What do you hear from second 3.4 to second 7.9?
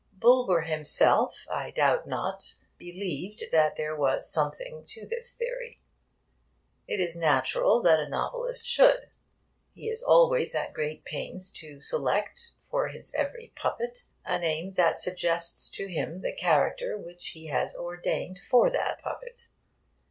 that there was something in this theory. It is natural